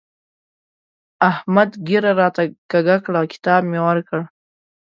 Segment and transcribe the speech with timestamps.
[1.29, 4.19] احمد ږيره راته کږه کړه؛ کتاب مې ورکړ.